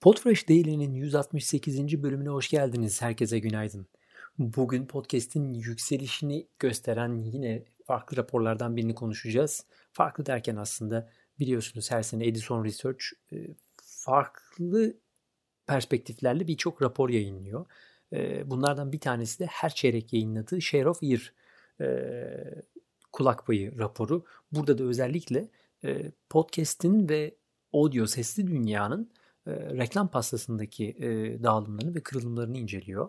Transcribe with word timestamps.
Podfresh 0.00 0.48
Daily'nin 0.48 0.94
168. 0.94 2.02
bölümüne 2.02 2.28
hoş 2.28 2.48
geldiniz. 2.48 3.02
Herkese 3.02 3.38
günaydın. 3.38 3.86
Bugün 4.38 4.86
podcast'in 4.86 5.54
yükselişini 5.54 6.48
gösteren 6.58 7.18
yine 7.18 7.64
farklı 7.84 8.16
raporlardan 8.16 8.76
birini 8.76 8.94
konuşacağız. 8.94 9.66
Farklı 9.92 10.26
derken 10.26 10.56
aslında 10.56 11.10
biliyorsunuz 11.38 11.90
her 11.90 12.02
sene 12.02 12.26
Edison 12.26 12.64
Research 12.64 13.04
e, 13.32 13.36
farklı 13.82 14.96
perspektiflerle 15.66 16.46
birçok 16.46 16.82
rapor 16.82 17.10
yayınlıyor. 17.10 17.66
E, 18.12 18.50
bunlardan 18.50 18.92
bir 18.92 19.00
tanesi 19.00 19.38
de 19.38 19.46
her 19.46 19.74
çeyrek 19.74 20.12
yayınladığı 20.12 20.62
Share 20.62 20.88
of 20.88 21.02
Year 21.02 21.32
e, 21.80 21.88
kulak 23.12 23.46
payı 23.46 23.78
raporu. 23.78 24.24
Burada 24.52 24.78
da 24.78 24.84
özellikle 24.84 25.48
podcast'in 26.30 27.08
ve 27.08 27.34
audio 27.72 28.06
sesli 28.06 28.46
dünyanın 28.46 29.10
reklam 29.48 30.08
pastasındaki 30.08 30.96
dağılımlarını 31.42 31.94
ve 31.94 32.00
kırılımlarını 32.00 32.58
inceliyor. 32.58 33.08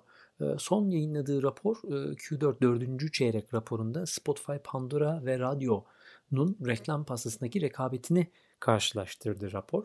Son 0.57 0.89
yayınladığı 0.89 1.43
rapor 1.43 1.75
Q4 2.15 2.61
4. 2.61 3.13
çeyrek 3.13 3.53
raporunda 3.53 4.05
Spotify, 4.05 4.57
Pandora 4.63 5.25
ve 5.25 5.39
Radio'nun 5.39 6.57
reklam 6.65 7.05
pastasındaki 7.05 7.61
rekabetini 7.61 8.27
karşılaştırdı 8.59 9.51
rapor. 9.51 9.83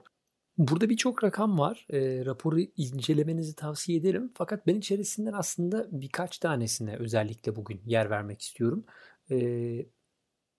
Burada 0.59 0.91
birçok 0.91 1.25
rakam 1.25 1.59
var. 1.59 1.87
E, 1.91 2.25
raporu 2.25 2.61
incelemenizi 2.61 3.55
tavsiye 3.55 3.99
ederim. 3.99 4.33
Fakat 4.35 4.67
ben 4.67 4.75
içerisinden 4.75 5.33
aslında 5.33 5.89
birkaç 5.93 6.39
tanesine 6.39 6.97
özellikle 6.97 7.57
bugün 7.57 7.81
yer 7.85 8.11
vermek 8.11 8.43
istiyorum. 8.43 8.85
E, 9.31 9.37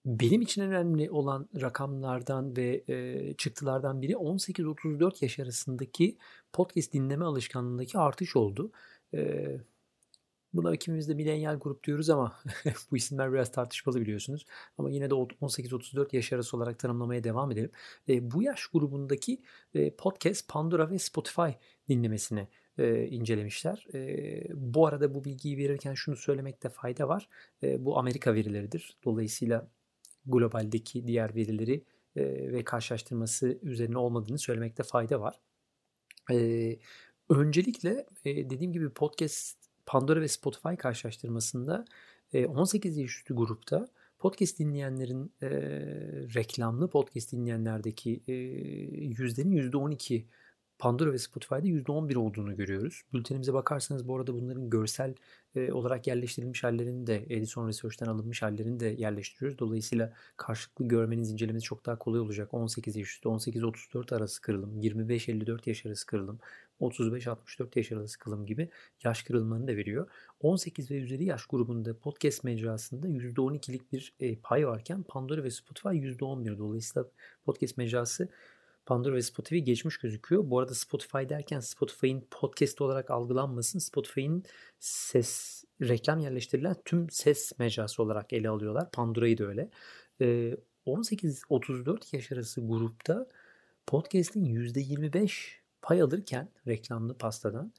benim 0.05 0.41
için 0.41 0.61
önemli 0.61 1.11
olan 1.11 1.49
rakamlardan 1.61 2.57
ve 2.57 2.83
e, 2.87 3.33
çıktılardan 3.33 4.01
biri 4.01 4.13
18-34 4.13 5.23
yaş 5.25 5.39
arasındaki 5.39 6.17
podcast 6.53 6.93
dinleme 6.93 7.25
alışkanlığındaki 7.25 7.97
artış 7.97 8.35
oldu. 8.35 8.71
E, 9.13 9.47
buna 10.53 10.73
ikimiz 10.75 11.09
de 11.09 11.13
milenyal 11.13 11.59
grup 11.59 11.83
diyoruz 11.83 12.09
ama 12.09 12.39
bu 12.91 12.97
isimler 12.97 13.33
biraz 13.33 13.51
tartışmalı 13.51 14.01
biliyorsunuz. 14.01 14.45
Ama 14.77 14.89
yine 14.89 15.09
de 15.09 15.13
18-34 15.13 16.15
yaş 16.15 16.33
arası 16.33 16.57
olarak 16.57 16.79
tanımlamaya 16.79 17.23
devam 17.23 17.51
edelim. 17.51 17.71
E, 18.09 18.31
bu 18.31 18.43
yaş 18.43 18.67
grubundaki 18.67 19.41
e, 19.73 19.95
podcast 19.95 20.47
Pandora 20.47 20.89
ve 20.89 20.99
Spotify 20.99 21.49
dinlemesine 21.89 22.47
e, 22.77 23.07
incelemişler. 23.07 23.87
E, 23.93 24.43
bu 24.53 24.87
arada 24.87 25.13
bu 25.13 25.25
bilgiyi 25.25 25.57
verirken 25.57 25.93
şunu 25.93 26.15
söylemekte 26.15 26.69
fayda 26.69 27.07
var. 27.07 27.29
E, 27.63 27.85
bu 27.85 27.97
Amerika 27.99 28.33
verileridir. 28.33 28.97
Dolayısıyla 29.05 29.67
globaldeki 30.25 31.07
diğer 31.07 31.35
verileri 31.35 31.83
e, 32.15 32.23
ve 32.51 32.63
karşılaştırması 32.63 33.59
üzerine 33.61 33.97
olmadığını 33.97 34.39
söylemekte 34.39 34.83
fayda 34.83 35.21
var. 35.21 35.39
E, 36.31 36.79
öncelikle 37.29 38.05
e, 38.25 38.49
dediğim 38.49 38.73
gibi 38.73 38.89
podcast 38.89 39.57
Pandora 39.85 40.21
ve 40.21 40.27
Spotify 40.27 40.75
karşılaştırmasında 40.75 41.85
e, 42.33 42.45
18 42.45 42.97
yaş 42.97 43.17
üstü 43.17 43.35
grupta 43.35 43.87
podcast 44.19 44.59
dinleyenlerin 44.59 45.33
e, 45.41 45.49
reklamlı 46.35 46.89
podcast 46.89 47.31
dinleyenlerdeki 47.31 48.23
e, 48.27 48.33
yüzdenin 48.93 49.71
%12 49.71 50.25
Pandora 50.79 51.13
ve 51.13 51.17
Spotify'da 51.17 51.67
%11 51.67 52.17
olduğunu 52.17 52.55
görüyoruz. 52.55 53.01
Bültenimize 53.13 53.53
bakarsanız 53.53 54.07
bu 54.07 54.15
arada 54.15 54.33
bunların 54.33 54.69
görsel 54.69 55.15
e, 55.55 55.71
olarak 55.71 56.07
yerleştirilmiş 56.07 56.63
hallerini 56.63 57.07
de 57.07 57.25
Edison 57.29 57.67
Research'ten 57.67 58.05
alınmış 58.05 58.41
hallerini 58.41 58.79
de 58.79 58.85
yerleştiriyoruz. 58.85 59.59
Dolayısıyla 59.59 60.13
karşılıklı 60.37 60.87
görmeniz, 60.87 61.31
incelemeniz 61.31 61.63
çok 61.63 61.85
daha 61.85 61.97
kolay 61.99 62.19
olacak. 62.19 62.53
18 62.53 62.95
yaş 62.95 63.07
üstü, 63.07 63.29
18-34 63.29 64.15
arası 64.15 64.41
kırılım, 64.41 64.81
25-54 64.81 65.69
yaş 65.69 65.85
arası 65.85 66.05
kırılım, 66.05 66.39
35-64 66.81 67.67
yaş 67.75 67.91
arası 67.91 68.19
kırılım 68.19 68.45
gibi 68.45 68.69
yaş 69.03 69.23
kırılımlarını 69.23 69.67
da 69.67 69.75
veriyor. 69.75 70.07
18 70.39 70.91
ve 70.91 70.95
üzeri 70.95 71.25
yaş 71.25 71.45
grubunda 71.45 71.97
podcast 71.97 72.43
mecrasında 72.43 73.07
%12'lik 73.07 73.91
bir 73.91 74.13
e, 74.19 74.35
pay 74.35 74.67
varken 74.67 75.03
Pandora 75.03 75.43
ve 75.43 75.51
Spotify 75.51 75.87
%11. 75.87 76.57
Dolayısıyla 76.57 77.09
podcast 77.45 77.77
mecrası 77.77 78.29
Pandora 78.85 79.15
ve 79.15 79.21
Spotify 79.21 79.57
geçmiş 79.57 79.97
gözüküyor. 79.97 80.49
Bu 80.49 80.59
arada 80.59 80.75
Spotify 80.75 81.29
derken 81.29 81.59
Spotify'ın 81.59 82.27
podcast 82.31 82.81
olarak 82.81 83.11
algılanmasın. 83.11 83.79
Spotify'ın 83.79 84.43
ses 84.79 85.63
reklam 85.81 86.19
yerleştirilen 86.19 86.75
tüm 86.85 87.09
ses 87.09 87.59
mecrası 87.59 88.03
olarak 88.03 88.33
ele 88.33 88.49
alıyorlar. 88.49 88.91
Pandora'yı 88.91 89.37
da 89.37 89.43
öyle. 89.43 89.69
Ee, 90.21 90.57
18-34 90.85 92.15
yaş 92.15 92.31
arası 92.31 92.67
grupta 92.67 93.27
podcast'in 93.87 94.45
%25 94.45 95.31
pay 95.81 96.01
alırken 96.01 96.49
reklamlı 96.67 97.17
pastadan 97.17 97.73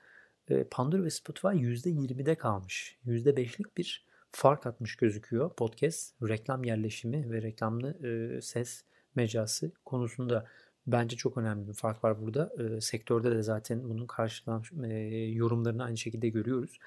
e, 0.48 0.64
Pandora 0.64 1.04
ve 1.04 1.10
Spotify 1.10 1.46
%20'de 1.46 2.34
kalmış. 2.34 2.98
%5'lik 3.06 3.76
bir 3.76 4.06
fark 4.30 4.66
atmış 4.66 4.96
gözüküyor 4.96 5.54
podcast 5.54 6.14
reklam 6.22 6.64
yerleşimi 6.64 7.30
ve 7.30 7.42
reklamlı 7.42 8.06
e, 8.06 8.40
ses 8.40 8.84
mecrası 9.14 9.72
konusunda 9.84 10.46
bence 10.86 11.16
çok 11.16 11.36
önemli 11.36 11.68
bir 11.68 11.72
fark 11.72 12.04
var 12.04 12.22
burada. 12.22 12.52
E, 12.58 12.80
sektörde 12.80 13.30
de 13.30 13.42
zaten 13.42 13.88
bunun 13.88 14.06
karşılan 14.06 14.62
e, 14.84 14.94
yorumlarını 15.16 15.84
aynı 15.84 15.96
şekilde 15.96 16.28
görüyoruz. 16.28 16.78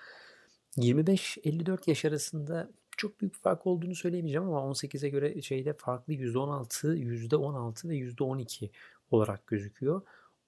25-54 0.77 1.89
yaş 1.89 2.05
arasında 2.05 2.69
çok 2.97 3.21
büyük 3.21 3.33
bir 3.33 3.39
fark 3.39 3.67
olduğunu 3.67 3.95
söyleyemeyeceğim 3.95 4.47
ama 4.47 4.59
18'e 4.59 5.09
göre 5.09 5.41
şeyde 5.41 5.73
farklı 5.73 6.13
%16, 6.13 6.95
%16 6.97 7.89
ve 7.89 7.95
%12 7.95 8.69
olarak 9.11 9.47
gözüküyor. 9.47 10.01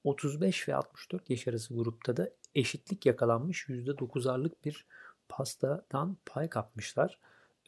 35 0.03 0.67
ve 0.67 0.75
64 0.75 1.29
yaş 1.29 1.47
arası 1.47 1.75
grupta 1.75 2.17
da 2.17 2.29
eşitlik 2.56 3.06
yakalanmış 3.06 3.66
%9'arlık 3.69 4.51
bir 4.66 4.85
pastadan 5.29 6.17
pay 6.25 6.50
kapmışlar. 6.50 7.19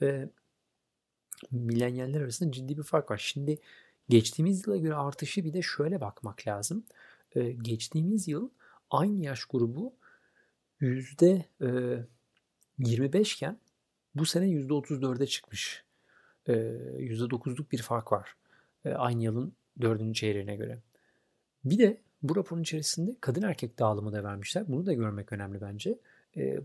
Ee, 0.02 0.30
millenyaller 1.52 2.22
arasında 2.22 2.52
ciddi 2.52 2.78
bir 2.78 2.84
fark 2.84 3.12
var. 3.12 3.18
Şimdi 3.18 3.58
Geçtiğimiz 4.10 4.68
yıla 4.68 4.78
göre 4.78 4.96
artışı 4.96 5.46
bir 5.46 5.54
de 5.54 5.62
şöyle 5.62 6.02
bakmak 6.02 6.48
lazım. 6.48 6.84
Ee, 7.36 7.52
geçtiğimiz 7.52 8.28
yıl 8.28 8.50
aynı 8.90 9.20
yaş 9.20 9.46
grubu 9.46 9.94
yüzde 10.80 11.46
25 12.80 13.34
iken 13.34 13.60
bu 14.16 14.26
sene 14.26 14.48
yüzde 14.48 14.74
34'e 14.74 15.28
çıkmış. 15.28 15.84
Ee, 16.48 16.54
yüzde 16.98 17.24
9'luk 17.24 17.72
bir 17.72 17.82
fark 17.82 18.12
var. 18.12 18.36
Ee, 18.86 18.90
aynı 18.90 19.24
yılın 19.24 19.54
dördüncü 19.82 20.20
çeyreğine 20.20 20.56
göre. 20.56 20.80
Bir 21.66 21.78
de 21.78 22.02
bu 22.24 22.36
raporun 22.36 22.62
içerisinde 22.62 23.16
kadın 23.22 23.42
erkek 23.42 23.80
dağılımı 23.80 24.14
da 24.14 24.24
vermişler. 24.24 24.64
Bunu 24.68 24.86
da 24.86 24.94
görmek 24.94 25.34
önemli 25.34 25.62
bence. 25.62 26.00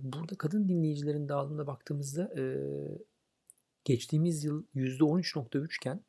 Burada 0.03 0.35
kadın 0.39 0.69
dinleyicilerin 0.69 1.29
dağılımına 1.29 1.67
baktığımızda 1.67 2.35
geçtiğimiz 3.85 4.45
yıl 4.45 4.65
%13.3 4.75 5.77
iken 5.77 6.01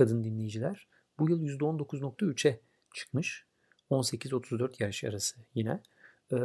kadın 0.00 0.24
dinleyiciler 0.24 0.86
bu 1.18 1.30
yıl 1.30 1.42
%19.3'e 1.42 2.60
çıkmış. 2.94 3.46
18-34 3.90 4.82
yaş 4.82 5.04
arası 5.04 5.40
yine. 5.54 5.82
Ee, 6.32 6.36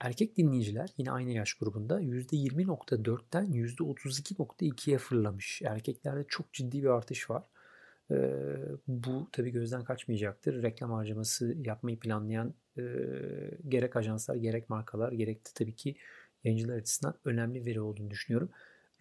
erkek 0.00 0.36
dinleyiciler 0.36 0.90
yine 0.98 1.10
aynı 1.10 1.30
yaş 1.30 1.54
grubunda 1.54 2.00
%20.4'ten 2.00 3.46
%32.2'ye 3.46 4.98
fırlamış. 4.98 5.62
Erkeklerde 5.62 6.24
çok 6.28 6.52
ciddi 6.52 6.82
bir 6.82 6.88
artış 6.88 7.30
var. 7.30 7.42
Ee, 8.10 8.32
bu 8.88 9.28
tabii 9.32 9.50
gözden 9.50 9.84
kaçmayacaktır. 9.84 10.62
Reklam 10.62 10.90
harcaması 10.90 11.56
yapmayı 11.64 11.98
planlayan 11.98 12.54
e, 12.78 12.82
gerek 13.68 13.96
ajanslar, 13.96 14.36
gerek 14.36 14.70
markalar, 14.70 15.12
gerek 15.12 15.46
de 15.46 15.50
tabii 15.54 15.76
ki 15.76 15.96
yayıncılar 16.44 16.76
açısından 16.76 17.14
önemli 17.24 17.66
veri 17.66 17.80
olduğunu 17.80 18.10
düşünüyorum. 18.10 18.50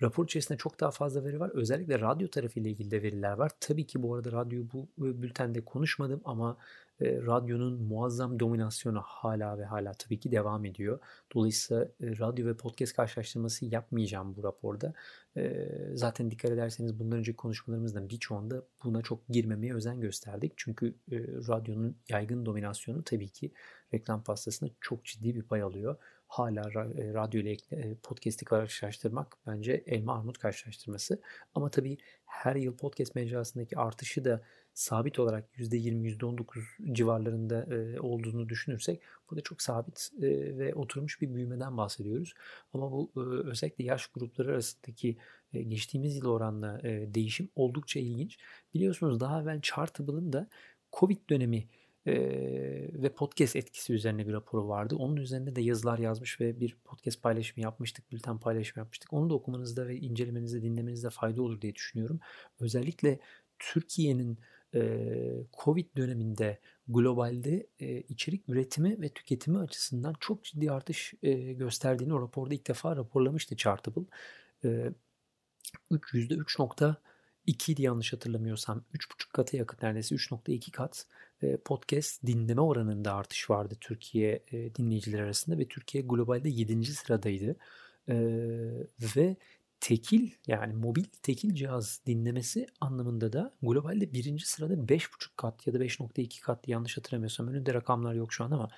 Rapor 0.02 0.26
içerisinde 0.26 0.58
çok 0.58 0.80
daha 0.80 0.92
fazla 0.92 1.24
veri 1.24 1.40
var. 1.40 1.52
Özellikle 1.54 2.00
radyo 2.00 2.28
tarafıyla 2.28 2.70
ilgili 2.70 2.92
de 2.92 3.04
veriler 3.04 3.32
var. 3.34 3.52
Tabii 3.60 3.88
ki 3.88 4.04
bu 4.04 4.16
arada 4.16 4.32
radyo 4.32 4.64
bu 4.74 4.88
bültende 4.98 5.66
konuşmadım 5.66 6.22
ama 6.26 6.58
e, 7.02 7.22
radyonun 7.22 7.84
muazzam 7.84 8.40
dominasyonu 8.40 9.02
hala 9.02 9.58
ve 9.58 9.66
hala 9.66 9.92
tabii 9.94 10.20
ki 10.20 10.32
devam 10.32 10.66
ediyor. 10.66 11.00
Dolayısıyla 11.36 11.84
e, 11.84 11.90
radyo 12.20 12.46
ve 12.46 12.58
podcast 12.58 12.96
karşılaştırması 12.96 13.66
yapmayacağım 13.66 14.36
bu 14.36 14.44
raporda. 14.44 14.94
E, 15.38 15.70
zaten 15.94 16.32
dikkat 16.32 16.52
ederseniz 16.52 17.00
bundan 17.00 17.18
önceki 17.18 17.36
konuşmalarımızdan 17.36 18.10
birçoğunda 18.10 18.64
buna 18.84 19.02
çok 19.02 19.28
girmemeye 19.28 19.74
özen 19.74 20.02
gösterdik. 20.02 20.54
Çünkü 20.58 20.96
e, 21.12 21.18
radyonun 21.48 21.98
yaygın 22.10 22.46
dominasyonu 22.46 23.04
tabii 23.04 23.30
ki 23.30 23.52
reklam 23.94 24.24
pastasında 24.24 24.70
çok 24.82 25.06
ciddi 25.06 25.36
bir 25.36 25.44
pay 25.44 25.62
alıyor 25.62 25.98
hala 26.34 26.62
e, 26.62 27.14
radyo 27.14 27.42
ile 27.42 27.58
e, 27.72 27.96
podcast'i 27.96 28.46
karşılaştırmak 28.46 29.38
bence 29.48 29.84
elma 29.88 30.16
armut 30.20 30.38
karşılaştırması. 30.38 31.22
Ama 31.56 31.70
tabii 31.70 31.98
her 32.26 32.56
yıl 32.56 32.78
podcast 32.78 33.16
mecrasındaki 33.16 33.78
artışı 33.78 34.26
da 34.26 34.42
sabit 34.74 35.20
olarak 35.20 35.58
%20, 35.58 36.18
%19 36.18 36.94
civarlarında 36.94 37.76
e, 37.76 38.00
olduğunu 38.00 38.50
düşünürsek 38.50 39.02
burada 39.30 39.44
çok 39.44 39.62
sabit 39.62 40.12
ve 40.22 40.76
oturmuş 40.76 41.22
bir 41.22 41.36
büyümeden 41.36 41.78
bahsediyoruz. 41.78 42.34
Ama 42.74 42.92
bu 42.92 43.12
özellikle 43.46 43.84
yaş 43.84 44.08
grupları 44.08 44.52
arasındaki 44.52 45.18
geçtiğimiz 45.54 46.16
yıl 46.16 46.26
oranla 46.26 46.82
değişim 47.16 47.50
oldukça 47.56 48.00
ilginç. 48.00 48.38
Biliyorsunuz 48.74 49.20
daha 49.20 49.42
evvel 49.42 49.62
Chartable'ın 49.62 50.34
da 50.34 50.48
Covid 50.92 51.30
dönemi 51.30 51.68
ve 52.08 53.14
podcast 53.16 53.56
etkisi 53.56 53.94
üzerine 53.94 54.28
bir 54.28 54.34
raporu 54.34 54.68
vardı. 54.68 54.96
Onun 54.96 55.16
üzerinde 55.16 55.56
de 55.56 55.62
yazılar 55.62 56.00
yazmış 56.00 56.42
ve 56.42 56.60
bir 56.60 56.78
podcast 56.86 57.22
paylaşımı 57.22 57.64
yapmıştık, 57.64 58.12
bülten 58.12 58.40
paylaşımı 58.40 58.80
yapmıştık. 58.80 59.14
Onu 59.14 59.30
da 59.30 59.34
okumanızda 59.34 59.88
ve 59.88 59.98
incelemenizde, 59.98 60.62
dinlemenizde 60.62 61.10
fayda 61.10 61.42
olur 61.42 61.62
diye 61.62 61.76
düşünüyorum. 61.76 62.20
Özellikle 62.60 63.20
Türkiye'nin 63.60 64.40
Covid 65.64 65.98
döneminde 65.98 66.60
globalde 66.88 67.68
içerik 68.10 68.50
üretimi 68.50 69.02
ve 69.02 69.10
tüketimi 69.10 69.60
açısından 69.60 70.16
çok 70.20 70.44
ciddi 70.44 70.72
artış 70.72 71.14
gösterdiğini 71.56 72.14
o 72.14 72.22
raporda 72.22 72.54
ilk 72.54 72.68
defa 72.68 72.96
raporlamıştı 72.96 73.56
Chartable. 73.56 74.04
E, 74.64 74.92
3, 75.92 76.60
%3.2 77.48 77.82
yanlış 77.82 78.14
hatırlamıyorsam 78.14 78.84
3.5 78.94 79.32
kata 79.34 79.58
yakın 79.58 79.88
neredeyse 79.88 80.16
3.2 80.16 80.72
kat 80.72 81.08
podcast 81.66 82.26
dinleme 82.26 82.62
oranında 82.62 83.14
artış 83.14 83.50
vardı 83.50 83.76
Türkiye 83.82 84.44
dinleyiciler 84.78 85.20
arasında 85.20 85.58
ve 85.58 85.68
Türkiye 85.68 86.04
globalde 86.04 86.50
7. 86.50 86.86
sıradaydı. 86.86 87.56
Ve 89.16 89.36
tekil 89.80 90.32
yani 90.48 90.74
mobil 90.74 91.04
tekil 91.24 91.56
cihaz 91.56 92.02
dinlemesi 92.06 92.68
anlamında 92.82 93.34
da 93.34 93.54
globalde 93.62 94.14
birinci 94.14 94.48
sırada 94.48 94.74
5.5 94.74 95.30
kat 95.38 95.68
ya 95.68 95.74
da 95.74 95.78
5.2 95.78 96.42
kat 96.42 96.68
yanlış 96.68 96.98
hatırlamıyorsam 96.98 97.48
önünde 97.48 97.74
rakamlar 97.74 98.14
yok 98.14 98.34
şu 98.34 98.44
an 98.44 98.52
ama 98.52 98.70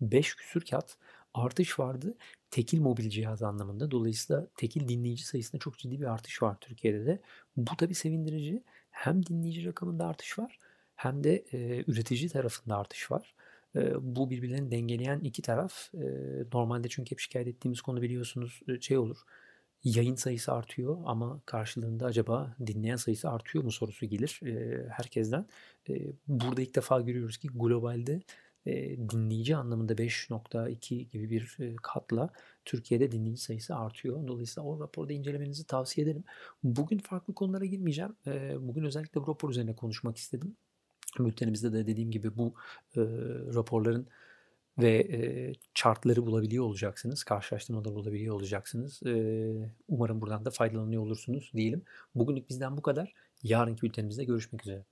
5 0.00 0.34
küsür 0.34 0.60
kat 0.60 0.96
artış 1.34 1.78
vardı 1.78 2.14
tekil 2.50 2.80
mobil 2.80 3.10
cihaz 3.10 3.42
anlamında. 3.42 3.90
Dolayısıyla 3.90 4.46
tekil 4.56 4.88
dinleyici 4.88 5.26
sayısında 5.26 5.60
çok 5.60 5.78
ciddi 5.78 6.00
bir 6.00 6.06
artış 6.06 6.42
var 6.42 6.56
Türkiye'de 6.60 7.06
de. 7.06 7.20
Bu 7.56 7.76
tabii 7.76 7.94
sevindirici. 7.94 8.62
Hem 8.90 9.26
dinleyici 9.26 9.66
rakamında 9.66 10.06
artış 10.06 10.38
var 10.38 10.58
hem 10.96 11.24
de 11.24 11.44
e, 11.52 11.84
üretici 11.86 12.28
tarafında 12.28 12.76
artış 12.76 13.10
var. 13.10 13.34
E, 13.76 13.92
bu 14.16 14.30
birbirlerini 14.30 14.70
dengeleyen 14.70 15.20
iki 15.20 15.42
taraf. 15.42 15.94
E, 15.94 16.06
normalde 16.52 16.88
çünkü 16.88 17.10
hep 17.10 17.18
şikayet 17.18 17.48
ettiğimiz 17.48 17.80
konu 17.80 18.02
biliyorsunuz 18.02 18.60
e, 18.68 18.80
şey 18.80 18.98
olur. 18.98 19.18
Yayın 19.84 20.14
sayısı 20.14 20.52
artıyor 20.52 20.98
ama 21.04 21.40
karşılığında 21.46 22.06
acaba 22.06 22.56
dinleyen 22.66 22.96
sayısı 22.96 23.30
artıyor 23.30 23.64
mu 23.64 23.72
sorusu 23.72 24.06
gelir 24.06 24.40
e, 24.46 24.86
herkesten. 24.88 25.46
E, 25.88 25.94
burada 26.28 26.62
ilk 26.62 26.76
defa 26.76 27.00
görüyoruz 27.00 27.36
ki 27.36 27.48
globalde 27.48 28.20
dinleyici 29.10 29.56
anlamında 29.56 29.92
5.2 29.92 31.10
gibi 31.10 31.30
bir 31.30 31.58
katla 31.82 32.30
Türkiye'de 32.64 33.12
dinleyici 33.12 33.42
sayısı 33.42 33.76
artıyor. 33.76 34.28
Dolayısıyla 34.28 34.68
o 34.68 34.80
raporda 34.80 35.12
incelemenizi 35.12 35.66
tavsiye 35.66 36.06
ederim. 36.06 36.24
Bugün 36.62 36.98
farklı 36.98 37.34
konulara 37.34 37.64
girmeyeceğim. 37.64 38.16
Bugün 38.58 38.84
özellikle 38.84 39.20
bu 39.20 39.28
rapor 39.28 39.50
üzerine 39.50 39.76
konuşmak 39.76 40.16
istedim. 40.16 40.56
Bültenimizde 41.18 41.72
de 41.72 41.86
dediğim 41.86 42.10
gibi 42.10 42.36
bu 42.38 42.54
raporların 43.54 44.06
ve 44.78 44.96
e, 44.98 45.52
chartları 45.74 46.26
bulabiliyor 46.26 46.64
olacaksınız. 46.64 47.24
Karşılaştırmaları 47.24 47.94
bulabiliyor 47.94 48.34
olacaksınız. 48.34 49.02
E, 49.06 49.14
umarım 49.88 50.20
buradan 50.20 50.44
da 50.44 50.50
faydalanıyor 50.50 51.02
olursunuz 51.02 51.50
diyelim. 51.54 51.82
Bugünlük 52.14 52.48
bizden 52.48 52.76
bu 52.76 52.82
kadar. 52.82 53.12
Yarınki 53.42 53.82
bültenimizde 53.82 54.24
görüşmek 54.24 54.62
üzere. 54.62 54.84